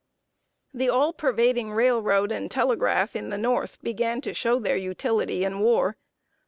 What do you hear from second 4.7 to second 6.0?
utility in war.